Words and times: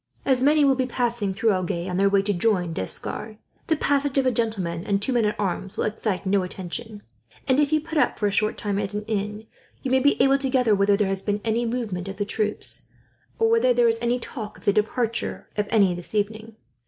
As 0.25 0.41
many 0.41 0.65
will 0.65 0.73
be 0.73 0.87
passing 0.87 1.31
through 1.31 1.51
Agen, 1.51 1.87
on 1.87 1.97
their 1.97 2.09
way 2.09 2.23
to 2.23 2.33
join 2.33 2.73
D'Escars, 2.73 3.37
the 3.67 3.75
passage 3.75 4.17
of 4.17 4.25
a 4.25 4.31
gentleman 4.31 4.83
and 4.83 4.99
two 4.99 5.13
men 5.13 5.25
at 5.25 5.39
arms 5.39 5.77
will 5.77 5.83
excite 5.85 6.25
no 6.25 6.41
attention; 6.41 7.03
and 7.47 7.59
if 7.59 7.71
you 7.71 7.79
put 7.79 7.99
up 7.99 8.17
for 8.17 8.25
a 8.25 8.31
short 8.31 8.57
time 8.57 8.79
at 8.79 8.95
an 8.95 9.03
inn, 9.05 9.43
you 9.83 9.91
may 9.91 9.99
be 9.99 10.19
able 10.19 10.39
to 10.39 10.49
gather 10.49 10.73
whether 10.73 10.97
there 10.97 11.07
has 11.07 11.21
been 11.21 11.39
any 11.45 11.67
movement 11.67 12.07
of 12.09 12.17
the 12.17 12.25
troops, 12.25 12.87
or 13.37 13.47
whether 13.51 13.73
there 13.75 13.87
is 13.87 13.99
any 14.01 14.17
talk 14.17 14.57
of 14.57 14.65
the 14.65 14.73
departure 14.73 15.47
of 15.55 15.67
any, 15.69 15.93
this 15.93 16.15
evening. 16.15 16.55